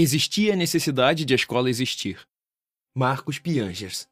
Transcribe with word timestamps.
Existia 0.00 0.52
a 0.52 0.56
necessidade 0.56 1.24
de 1.24 1.34
a 1.34 1.36
escola 1.36 1.68
existir. 1.68 2.24
Marcos 2.94 3.40
Piangers. 3.40 4.08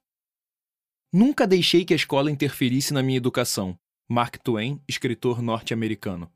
Nunca 1.12 1.46
deixei 1.46 1.84
que 1.84 1.92
a 1.92 1.96
escola 1.96 2.28
interferisse 2.28 2.92
na 2.92 3.04
minha 3.04 3.18
educação. 3.18 3.78
Mark 4.08 4.36
Twain, 4.38 4.82
escritor 4.88 5.40
norte-americano. 5.40 6.28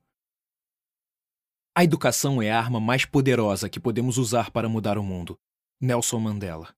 A 1.74 1.82
educação 1.82 2.40
é 2.40 2.48
a 2.48 2.60
arma 2.60 2.78
mais 2.78 3.04
poderosa 3.04 3.68
que 3.68 3.80
podemos 3.80 4.18
usar 4.18 4.52
para 4.52 4.68
mudar 4.68 4.96
o 4.96 5.02
mundo. 5.02 5.36
Nelson 5.80 6.20
Mandela. 6.20 6.72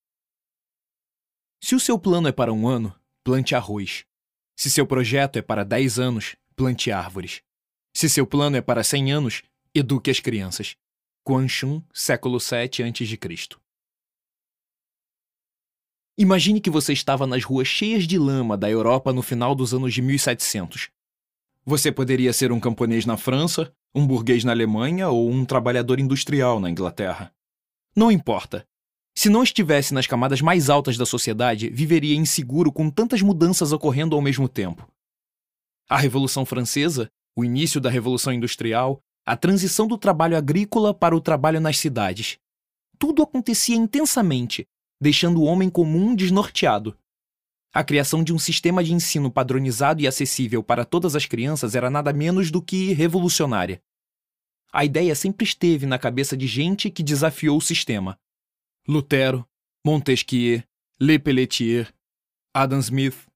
Se 1.63 1.75
o 1.75 1.81
seu 1.81 1.99
plano 1.99 2.29
é 2.29 2.33
para 2.33 2.55
um 2.55 2.67
ano, 2.67 2.99
plante 3.23 3.55
arroz. 3.55 4.07
Se 4.57 4.71
seu 4.71 4.87
projeto 4.87 5.37
é 5.37 5.43
para 5.43 5.63
10 5.63 5.99
anos, 5.99 6.37
plante 6.57 6.91
árvores. 6.91 7.43
Se 7.95 8.09
seu 8.09 8.27
plano 8.27 8.57
é 8.57 8.63
para 8.63 8.83
100 8.83 9.13
anos, 9.13 9.43
eduque 9.75 10.11
as 10.11 10.21
crianças. 10.21 10.75
Quan 11.25 11.47
Shun, 11.47 11.81
século 11.95 12.41
7 12.41 12.83
a.C. 12.83 13.19
Imagine 16.19 16.61
que 16.61 16.69
você 16.69 16.93
estava 16.93 17.29
nas 17.29 17.45
ruas 17.45 17.69
cheias 17.69 18.09
de 18.09 18.19
lama 18.19 18.59
da 18.59 18.69
Europa 18.69 19.13
no 19.13 19.23
final 19.23 19.55
dos 19.55 19.73
anos 19.73 19.95
de 19.95 20.03
1700. 20.03 20.91
Você 21.65 21.93
poderia 21.93 22.33
ser 22.33 22.51
um 22.51 22.59
camponês 22.59 23.07
na 23.07 23.17
França, 23.17 23.73
um 23.95 24.05
burguês 24.05 24.43
na 24.43 24.51
Alemanha 24.51 25.11
ou 25.11 25.31
um 25.31 25.45
trabalhador 25.45 26.01
industrial 26.01 26.59
na 26.59 26.69
Inglaterra. 26.69 27.33
Não 27.95 28.11
importa. 28.11 28.67
Se 29.15 29.29
não 29.29 29.45
estivesse 29.45 29.95
nas 29.95 30.09
camadas 30.09 30.41
mais 30.41 30.69
altas 30.69 30.97
da 30.97 31.07
sociedade, 31.07 31.71
viveria 31.71 32.17
inseguro 32.17 32.73
com 32.73 32.91
tantas 32.91 33.23
mudanças 33.23 33.71
ocorrendo 33.71 34.17
ao 34.17 34.23
mesmo 34.23 34.49
tempo. 34.49 34.91
A 35.89 35.99
Revolução 35.99 36.45
Francesa, 36.45 37.09
o 37.37 37.45
início 37.45 37.81
da 37.81 37.91
Revolução 37.91 38.33
Industrial, 38.33 39.01
a 39.25 39.37
transição 39.37 39.87
do 39.87 39.97
trabalho 39.97 40.37
agrícola 40.37 40.93
para 40.93 41.17
o 41.17 41.21
trabalho 41.21 41.61
nas 41.61 41.79
cidades. 41.79 42.39
Tudo 42.99 43.23
acontecia 43.23 43.77
intensamente, 43.77 44.67
deixando 45.01 45.41
o 45.41 45.45
homem 45.45 45.71
comum 45.71 46.15
desnorteado. 46.15 46.97
A 47.75 47.83
criação 47.83 48.23
de 48.23 48.33
um 48.33 48.39
sistema 48.39 48.85
de 48.85 48.93
ensino 48.93 49.31
padronizado 49.31 50.03
e 50.03 50.07
acessível 50.07 50.63
para 50.63 50.85
todas 50.85 51.17
as 51.17 51.25
crianças 51.25 51.75
era 51.75 51.89
nada 51.89 52.13
menos 52.13 52.51
do 52.51 52.61
que 52.61 52.93
revolucionária. 52.93 53.83
A 54.73 54.85
ideia 54.85 55.15
sempre 55.15 55.45
esteve 55.45 55.87
na 55.87 55.99
cabeça 55.99 56.37
de 56.37 56.47
gente 56.47 56.91
que 56.91 57.03
desafiou 57.03 57.57
o 57.57 57.63
sistema. 57.63 58.19
Lutero, 58.87 59.47
Montesquieu, 59.85 60.63
Le 61.01 61.19
Pelletier, 61.19 61.93
Adam 62.55 62.79
Smith. 62.81 63.27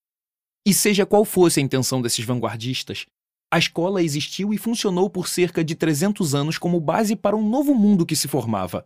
E 0.66 0.74
seja 0.74 1.06
qual 1.06 1.24
fosse 1.24 1.60
a 1.60 1.62
intenção 1.62 2.02
desses 2.02 2.24
vanguardistas, 2.24 3.06
a 3.52 3.58
escola 3.58 4.02
existiu 4.02 4.52
e 4.52 4.58
funcionou 4.58 5.08
por 5.08 5.28
cerca 5.28 5.64
de 5.64 5.74
300 5.74 6.34
anos 6.34 6.58
como 6.58 6.80
base 6.80 7.14
para 7.14 7.36
um 7.36 7.48
novo 7.48 7.74
mundo 7.74 8.04
que 8.04 8.16
se 8.16 8.28
formava. 8.28 8.84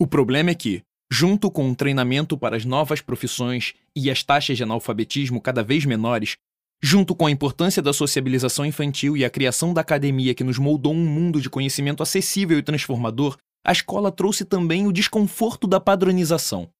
O 0.00 0.06
problema 0.06 0.50
é 0.50 0.54
que, 0.54 0.82
junto 1.12 1.50
com 1.50 1.70
o 1.70 1.74
treinamento 1.74 2.38
para 2.38 2.56
as 2.56 2.64
novas 2.64 3.00
profissões 3.00 3.74
e 3.94 4.10
as 4.10 4.22
taxas 4.22 4.56
de 4.56 4.62
analfabetismo 4.62 5.40
cada 5.40 5.62
vez 5.62 5.84
menores, 5.84 6.36
junto 6.82 7.14
com 7.14 7.26
a 7.26 7.30
importância 7.30 7.82
da 7.82 7.92
sociabilização 7.92 8.64
infantil 8.64 9.16
e 9.16 9.24
a 9.24 9.30
criação 9.30 9.74
da 9.74 9.80
academia 9.80 10.34
que 10.34 10.44
nos 10.44 10.58
moldou 10.58 10.94
um 10.94 11.04
mundo 11.04 11.40
de 11.40 11.50
conhecimento 11.50 12.02
acessível 12.02 12.58
e 12.58 12.62
transformador, 12.62 13.36
a 13.66 13.72
escola 13.72 14.10
trouxe 14.10 14.44
também 14.44 14.86
o 14.86 14.92
desconforto 14.92 15.66
da 15.66 15.78
padronização. 15.78 16.70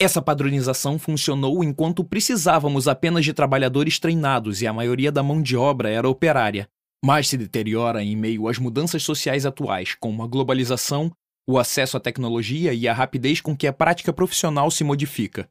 Essa 0.00 0.22
padronização 0.22 0.96
funcionou 0.96 1.64
enquanto 1.64 2.04
precisávamos 2.04 2.86
apenas 2.86 3.24
de 3.24 3.32
trabalhadores 3.32 3.98
treinados 3.98 4.62
e 4.62 4.66
a 4.66 4.72
maioria 4.72 5.10
da 5.10 5.24
mão 5.24 5.42
de 5.42 5.56
obra 5.56 5.90
era 5.90 6.08
operária, 6.08 6.68
mas 7.04 7.28
se 7.28 7.36
deteriora 7.36 8.00
em 8.00 8.16
meio 8.16 8.46
às 8.46 8.58
mudanças 8.58 9.02
sociais 9.02 9.44
atuais, 9.44 9.96
como 9.98 10.22
a 10.22 10.26
globalização, 10.28 11.10
o 11.48 11.58
acesso 11.58 11.96
à 11.96 12.00
tecnologia 12.00 12.72
e 12.72 12.86
a 12.86 12.92
rapidez 12.92 13.40
com 13.40 13.56
que 13.56 13.66
a 13.66 13.72
prática 13.72 14.12
profissional 14.12 14.70
se 14.70 14.84
modifica. 14.84 15.48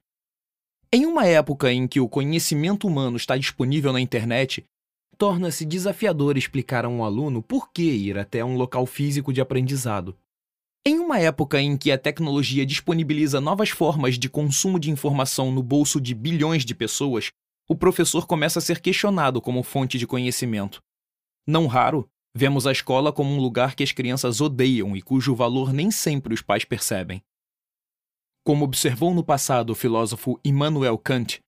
Em 0.93 1.05
uma 1.05 1.25
época 1.25 1.69
em 1.69 1.85
que 1.85 1.99
o 1.99 2.07
conhecimento 2.07 2.87
humano 2.87 3.17
está 3.17 3.35
disponível 3.35 3.91
na 3.91 3.99
internet, 3.99 4.63
torna-se 5.17 5.65
desafiador 5.65 6.37
explicar 6.37 6.85
a 6.85 6.89
um 6.89 7.03
aluno 7.03 7.41
por 7.41 7.69
que 7.73 7.81
ir 7.81 8.17
até 8.17 8.45
um 8.45 8.55
local 8.55 8.85
físico 8.85 9.33
de 9.33 9.41
aprendizado. 9.41 10.15
Em 10.89 10.99
uma 10.99 11.19
época 11.19 11.59
em 11.59 11.75
que 11.75 11.91
a 11.91 11.97
tecnologia 11.97 12.65
disponibiliza 12.65 13.41
novas 13.41 13.67
formas 13.67 14.17
de 14.17 14.29
consumo 14.29 14.79
de 14.79 14.89
informação 14.89 15.51
no 15.51 15.61
bolso 15.61 15.99
de 15.99 16.15
bilhões 16.15 16.63
de 16.63 16.73
pessoas, 16.73 17.29
o 17.67 17.75
professor 17.75 18.25
começa 18.25 18.59
a 18.59 18.61
ser 18.61 18.79
questionado 18.79 19.41
como 19.41 19.63
fonte 19.63 19.97
de 19.97 20.07
conhecimento. 20.07 20.81
Não 21.45 21.67
raro, 21.67 22.09
vemos 22.33 22.65
a 22.65 22.71
escola 22.71 23.11
como 23.11 23.33
um 23.33 23.41
lugar 23.41 23.75
que 23.75 23.83
as 23.83 23.91
crianças 23.91 24.39
odeiam 24.39 24.95
e 24.95 25.01
cujo 25.01 25.35
valor 25.35 25.73
nem 25.73 25.91
sempre 25.91 26.33
os 26.33 26.41
pais 26.41 26.63
percebem. 26.63 27.21
Como 28.45 28.63
observou 28.63 29.13
no 29.13 29.25
passado 29.25 29.71
o 29.71 29.75
filósofo 29.75 30.39
Immanuel 30.41 30.97
Kant, 30.97 31.41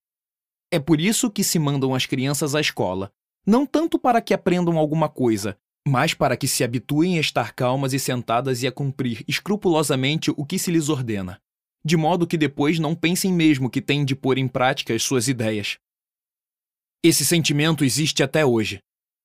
é 0.70 0.78
por 0.78 1.00
isso 1.00 1.30
que 1.30 1.42
se 1.42 1.58
mandam 1.58 1.94
as 1.94 2.04
crianças 2.04 2.54
à 2.54 2.60
escola, 2.60 3.10
não 3.46 3.64
tanto 3.64 3.98
para 3.98 4.20
que 4.20 4.34
aprendam 4.34 4.76
alguma 4.76 5.08
coisa, 5.08 5.58
mas 5.86 6.14
para 6.14 6.36
que 6.36 6.46
se 6.46 6.62
habituem 6.62 7.16
a 7.16 7.20
estar 7.20 7.52
calmas 7.52 7.92
e 7.92 7.98
sentadas 7.98 8.62
e 8.62 8.66
a 8.66 8.72
cumprir 8.72 9.24
escrupulosamente 9.26 10.30
o 10.36 10.44
que 10.44 10.58
se 10.58 10.70
lhes 10.70 10.88
ordena, 10.88 11.40
de 11.84 11.96
modo 11.96 12.26
que 12.26 12.36
depois 12.36 12.78
não 12.78 12.94
pensem 12.94 13.32
mesmo 13.32 13.70
que 13.70 13.80
têm 13.80 14.04
de 14.04 14.14
pôr 14.14 14.38
em 14.38 14.46
prática 14.46 14.94
as 14.94 15.02
suas 15.02 15.28
ideias. 15.28 15.78
Esse 17.02 17.24
sentimento 17.24 17.84
existe 17.84 18.22
até 18.22 18.44
hoje. 18.44 18.80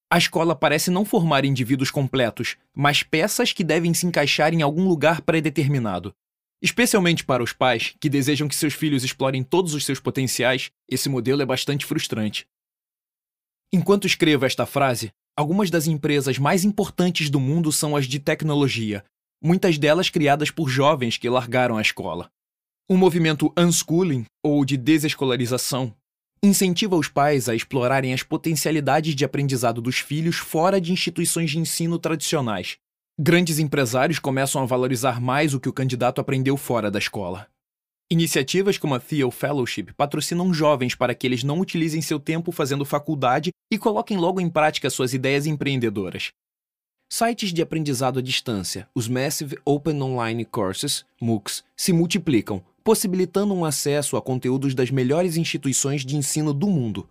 A 0.09 0.17
escola 0.17 0.55
parece 0.55 0.89
não 0.89 1.03
formar 1.03 1.43
indivíduos 1.43 1.91
completos, 1.91 2.55
mas 2.73 3.03
peças 3.03 3.51
que 3.51 3.63
devem 3.63 3.93
se 3.93 4.05
encaixar 4.05 4.53
em 4.53 4.61
algum 4.61 4.87
lugar 4.87 5.21
pré-determinado. 5.21 6.15
Especialmente 6.61 7.25
para 7.25 7.43
os 7.43 7.51
pais, 7.51 7.95
que 7.99 8.09
desejam 8.09 8.47
que 8.47 8.55
seus 8.55 8.73
filhos 8.73 9.03
explorem 9.03 9.43
todos 9.43 9.73
os 9.73 9.83
seus 9.83 9.99
potenciais, 9.99 10.71
esse 10.87 11.09
modelo 11.09 11.41
é 11.41 11.45
bastante 11.45 11.85
frustrante. 11.85 12.47
Enquanto 13.73 14.07
escrevo 14.07 14.45
esta 14.45 14.65
frase, 14.65 15.11
Algumas 15.37 15.69
das 15.69 15.85
empresas 15.85 16.37
mais 16.37 16.63
importantes 16.63 17.29
do 17.29 17.41
mundo 17.41 17.69
são 17.69 17.93
as 17.93 18.05
de 18.05 18.19
tecnologia, 18.19 19.03
muitas 19.43 19.77
delas 19.77 20.09
criadas 20.09 20.49
por 20.49 20.69
jovens 20.69 21.17
que 21.17 21.27
largaram 21.27 21.77
a 21.77 21.81
escola. 21.81 22.29
O 22.89 22.95
movimento 22.95 23.51
unschooling, 23.57 24.25
ou 24.41 24.63
de 24.63 24.77
desescolarização, 24.77 25.93
incentiva 26.41 26.95
os 26.95 27.09
pais 27.09 27.49
a 27.49 27.55
explorarem 27.55 28.13
as 28.13 28.23
potencialidades 28.23 29.13
de 29.13 29.25
aprendizado 29.25 29.81
dos 29.81 29.97
filhos 29.97 30.37
fora 30.37 30.79
de 30.79 30.93
instituições 30.93 31.51
de 31.51 31.59
ensino 31.59 31.99
tradicionais. 31.99 32.77
Grandes 33.19 33.59
empresários 33.59 34.19
começam 34.19 34.61
a 34.61 34.65
valorizar 34.65 35.19
mais 35.19 35.53
o 35.53 35.59
que 35.59 35.67
o 35.67 35.73
candidato 35.73 36.21
aprendeu 36.21 36.55
fora 36.55 36.89
da 36.89 36.99
escola. 36.99 37.47
Iniciativas 38.11 38.77
como 38.77 38.93
a 38.93 38.99
Theo 38.99 39.31
Fellowship 39.31 39.85
patrocinam 39.97 40.53
jovens 40.53 40.93
para 40.93 41.15
que 41.15 41.25
eles 41.25 41.43
não 41.43 41.59
utilizem 41.59 42.03
seu 42.03 42.19
tempo 42.19 42.51
fazendo 42.51 42.85
faculdade 42.85 43.49
e 43.71 43.79
coloquem 43.79 44.15
logo 44.15 44.39
em 44.39 44.47
prática 44.47 44.91
suas 44.91 45.11
ideias 45.11 45.47
empreendedoras. 45.47 46.31
Sites 47.11 47.51
de 47.51 47.63
aprendizado 47.63 48.19
à 48.19 48.21
distância, 48.21 48.87
os 48.93 49.07
Massive 49.07 49.57
Open 49.65 49.99
Online 50.03 50.45
Courses, 50.45 51.03
MOOCs, 51.19 51.63
se 51.75 51.91
multiplicam, 51.91 52.63
possibilitando 52.83 53.55
um 53.55 53.65
acesso 53.65 54.15
a 54.17 54.21
conteúdos 54.21 54.75
das 54.75 54.91
melhores 54.91 55.35
instituições 55.35 56.05
de 56.05 56.15
ensino 56.15 56.53
do 56.53 56.67
mundo. 56.67 57.09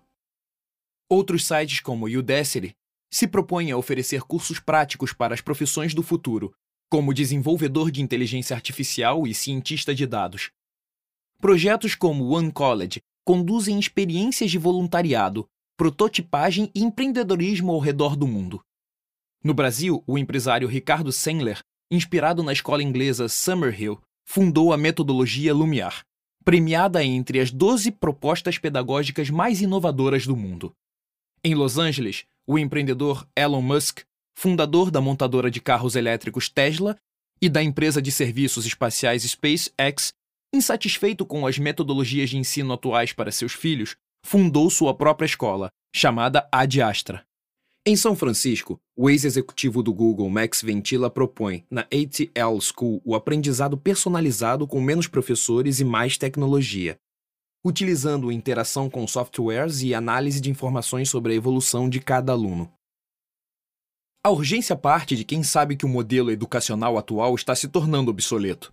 Outros 1.10 1.44
sites 1.44 1.80
como 1.80 2.06
Udacity 2.06 2.72
se 3.12 3.26
propõem 3.26 3.72
a 3.72 3.76
oferecer 3.76 4.22
cursos 4.22 4.60
práticos 4.60 5.12
para 5.12 5.34
as 5.34 5.40
profissões 5.40 5.92
do 5.92 6.04
futuro, 6.04 6.54
como 6.88 7.14
desenvolvedor 7.14 7.90
de 7.90 8.00
inteligência 8.00 8.54
artificial 8.54 9.26
e 9.26 9.34
cientista 9.34 9.92
de 9.92 10.06
dados, 10.06 10.50
Projetos 11.44 11.94
como 11.94 12.30
One 12.30 12.50
College 12.50 13.02
conduzem 13.22 13.78
experiências 13.78 14.50
de 14.50 14.56
voluntariado, 14.56 15.46
prototipagem 15.76 16.70
e 16.74 16.82
empreendedorismo 16.82 17.70
ao 17.70 17.80
redor 17.80 18.16
do 18.16 18.26
mundo. 18.26 18.64
No 19.44 19.52
Brasil, 19.52 20.02
o 20.06 20.16
empresário 20.16 20.66
Ricardo 20.66 21.12
Sendler, 21.12 21.58
inspirado 21.90 22.42
na 22.42 22.50
escola 22.50 22.82
inglesa 22.82 23.28
Summerhill, 23.28 24.00
fundou 24.24 24.72
a 24.72 24.78
metodologia 24.78 25.52
Lumiar, 25.52 26.02
premiada 26.42 27.04
entre 27.04 27.38
as 27.38 27.50
12 27.50 27.90
propostas 27.90 28.56
pedagógicas 28.56 29.28
mais 29.28 29.60
inovadoras 29.60 30.26
do 30.26 30.34
mundo. 30.34 30.72
Em 31.44 31.54
Los 31.54 31.76
Angeles, 31.76 32.24
o 32.46 32.58
empreendedor 32.58 33.28
Elon 33.36 33.60
Musk, 33.60 34.00
fundador 34.34 34.90
da 34.90 35.02
montadora 35.02 35.50
de 35.50 35.60
carros 35.60 35.94
elétricos 35.94 36.48
Tesla 36.48 36.96
e 37.38 37.50
da 37.50 37.62
empresa 37.62 38.00
de 38.00 38.10
serviços 38.10 38.64
espaciais 38.64 39.24
SpaceX, 39.24 40.14
Insatisfeito 40.54 41.26
com 41.26 41.48
as 41.48 41.58
metodologias 41.58 42.30
de 42.30 42.38
ensino 42.38 42.74
atuais 42.74 43.12
para 43.12 43.32
seus 43.32 43.52
filhos, 43.52 43.96
fundou 44.24 44.70
sua 44.70 44.94
própria 44.94 45.26
escola, 45.26 45.68
chamada 45.92 46.48
Ad 46.52 46.80
Astra. 46.80 47.26
Em 47.84 47.96
São 47.96 48.14
Francisco, 48.14 48.78
o 48.96 49.10
ex-executivo 49.10 49.82
do 49.82 49.92
Google, 49.92 50.30
Max 50.30 50.62
Ventila, 50.62 51.10
propõe 51.10 51.66
na 51.68 51.80
ATL 51.80 52.60
School 52.60 53.02
o 53.04 53.16
aprendizado 53.16 53.76
personalizado 53.76 54.64
com 54.64 54.80
menos 54.80 55.08
professores 55.08 55.80
e 55.80 55.84
mais 55.84 56.16
tecnologia, 56.16 56.96
utilizando 57.64 58.30
interação 58.30 58.88
com 58.88 59.04
softwares 59.08 59.82
e 59.82 59.92
análise 59.92 60.40
de 60.40 60.50
informações 60.50 61.10
sobre 61.10 61.32
a 61.32 61.36
evolução 61.36 61.88
de 61.88 61.98
cada 61.98 62.30
aluno. 62.30 62.72
A 64.22 64.30
urgência 64.30 64.76
parte 64.76 65.16
de 65.16 65.24
quem 65.24 65.42
sabe 65.42 65.74
que 65.74 65.84
o 65.84 65.88
modelo 65.88 66.30
educacional 66.30 66.96
atual 66.96 67.34
está 67.34 67.56
se 67.56 67.66
tornando 67.66 68.12
obsoleto. 68.12 68.72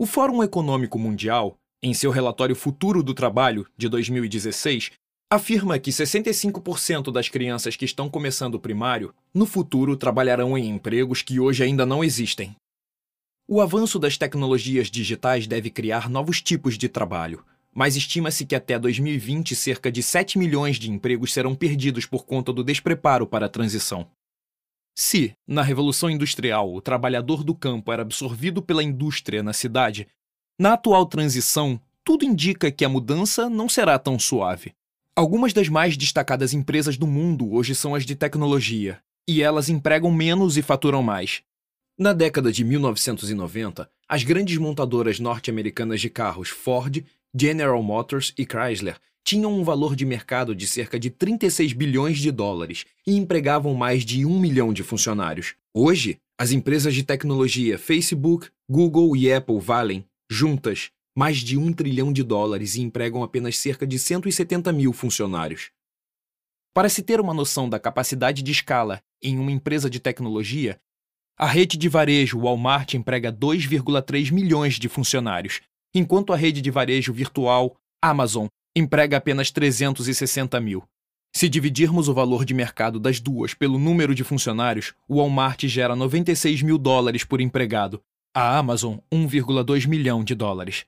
O 0.00 0.06
Fórum 0.06 0.42
Econômico 0.42 0.98
Mundial, 0.98 1.58
em 1.82 1.92
seu 1.92 2.10
relatório 2.10 2.56
Futuro 2.56 3.02
do 3.02 3.12
Trabalho, 3.12 3.66
de 3.76 3.86
2016, 3.86 4.92
afirma 5.30 5.78
que 5.78 5.90
65% 5.90 7.12
das 7.12 7.28
crianças 7.28 7.76
que 7.76 7.84
estão 7.84 8.08
começando 8.08 8.54
o 8.54 8.58
primário, 8.58 9.14
no 9.34 9.44
futuro 9.44 9.98
trabalharão 9.98 10.56
em 10.56 10.70
empregos 10.70 11.20
que 11.20 11.38
hoje 11.38 11.62
ainda 11.62 11.84
não 11.84 12.02
existem. 12.02 12.56
O 13.46 13.60
avanço 13.60 13.98
das 13.98 14.16
tecnologias 14.16 14.90
digitais 14.90 15.46
deve 15.46 15.68
criar 15.68 16.08
novos 16.08 16.40
tipos 16.40 16.78
de 16.78 16.88
trabalho, 16.88 17.44
mas 17.70 17.94
estima-se 17.94 18.46
que 18.46 18.54
até 18.54 18.78
2020 18.78 19.54
cerca 19.54 19.92
de 19.92 20.02
7 20.02 20.38
milhões 20.38 20.78
de 20.78 20.90
empregos 20.90 21.30
serão 21.30 21.54
perdidos 21.54 22.06
por 22.06 22.24
conta 22.24 22.54
do 22.54 22.64
despreparo 22.64 23.26
para 23.26 23.44
a 23.44 23.50
transição. 23.50 24.08
Se, 25.02 25.32
na 25.48 25.62
Revolução 25.62 26.10
Industrial, 26.10 26.74
o 26.74 26.78
trabalhador 26.78 27.42
do 27.42 27.54
campo 27.54 27.90
era 27.90 28.02
absorvido 28.02 28.60
pela 28.60 28.82
indústria 28.82 29.42
na 29.42 29.54
cidade, 29.54 30.06
na 30.58 30.74
atual 30.74 31.06
transição, 31.06 31.80
tudo 32.04 32.22
indica 32.22 32.70
que 32.70 32.84
a 32.84 32.88
mudança 32.88 33.48
não 33.48 33.66
será 33.66 33.98
tão 33.98 34.18
suave. 34.18 34.74
Algumas 35.16 35.54
das 35.54 35.70
mais 35.70 35.96
destacadas 35.96 36.52
empresas 36.52 36.98
do 36.98 37.06
mundo 37.06 37.50
hoje 37.50 37.74
são 37.74 37.94
as 37.94 38.04
de 38.04 38.14
tecnologia, 38.14 39.00
e 39.26 39.40
elas 39.40 39.70
empregam 39.70 40.12
menos 40.12 40.58
e 40.58 40.62
faturam 40.62 41.02
mais. 41.02 41.40
Na 41.98 42.12
década 42.12 42.52
de 42.52 42.62
1990, 42.62 43.90
as 44.06 44.22
grandes 44.22 44.58
montadoras 44.58 45.18
norte-americanas 45.18 46.02
de 46.02 46.10
carros 46.10 46.50
Ford 46.50 47.02
General 47.38 47.80
Motors 47.82 48.32
e 48.36 48.44
Chrysler 48.44 48.98
tinham 49.24 49.52
um 49.52 49.62
valor 49.62 49.94
de 49.94 50.04
mercado 50.04 50.54
de 50.54 50.66
cerca 50.66 50.98
de 50.98 51.10
36 51.10 51.72
bilhões 51.72 52.18
de 52.18 52.30
dólares 52.30 52.84
e 53.06 53.16
empregavam 53.16 53.74
mais 53.74 54.04
de 54.04 54.26
um 54.26 54.40
milhão 54.40 54.72
de 54.72 54.82
funcionários. 54.82 55.54
Hoje, 55.72 56.18
as 56.38 56.50
empresas 56.50 56.94
de 56.94 57.04
tecnologia 57.04 57.78
Facebook, 57.78 58.48
Google 58.68 59.16
e 59.16 59.32
Apple 59.32 59.60
valem, 59.60 60.04
juntas, 60.28 60.90
mais 61.16 61.38
de 61.38 61.56
um 61.56 61.72
trilhão 61.72 62.12
de 62.12 62.22
dólares 62.22 62.74
e 62.74 62.80
empregam 62.80 63.22
apenas 63.22 63.58
cerca 63.58 63.86
de 63.86 63.98
170 63.98 64.72
mil 64.72 64.92
funcionários. 64.92 65.70
Para 66.72 66.88
se 66.88 67.02
ter 67.02 67.20
uma 67.20 67.34
noção 67.34 67.68
da 67.68 67.78
capacidade 67.78 68.42
de 68.42 68.50
escala 68.50 69.02
em 69.22 69.38
uma 69.38 69.52
empresa 69.52 69.90
de 69.90 70.00
tecnologia, 70.00 70.80
a 71.36 71.46
rede 71.46 71.76
de 71.76 71.88
varejo 71.88 72.40
Walmart 72.40 72.94
emprega 72.94 73.32
2,3 73.32 74.32
milhões 74.32 74.74
de 74.78 74.88
funcionários, 74.88 75.60
enquanto 75.94 76.32
a 76.32 76.36
rede 76.36 76.60
de 76.60 76.70
varejo 76.70 77.12
virtual 77.12 77.76
Amazon 78.02 78.46
emprega 78.74 79.16
apenas 79.16 79.50
360 79.50 80.60
mil. 80.60 80.82
Se 81.34 81.48
dividirmos 81.48 82.08
o 82.08 82.14
valor 82.14 82.44
de 82.44 82.54
mercado 82.54 82.98
das 82.98 83.20
duas 83.20 83.54
pelo 83.54 83.78
número 83.78 84.14
de 84.14 84.24
funcionários, 84.24 84.94
o 85.08 85.16
Walmart 85.16 85.64
gera 85.66 85.94
96 85.94 86.62
mil 86.62 86.76
dólares 86.76 87.24
por 87.24 87.40
empregado, 87.40 88.02
a 88.34 88.58
Amazon 88.58 88.98
1,2 89.12 89.86
milhão 89.86 90.24
de 90.24 90.34
dólares. 90.34 90.86